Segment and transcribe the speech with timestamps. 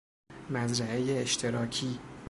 [0.49, 1.99] مزرعه اشتراکی